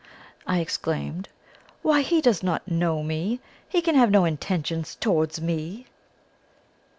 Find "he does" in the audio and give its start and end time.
2.01-2.41